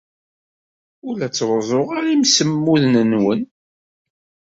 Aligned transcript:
Ur 1.07 1.13
la 1.17 1.27
ttruẓuɣ 1.29 1.87
ara 1.97 2.09
imsemmuden-nwen. 2.15 3.41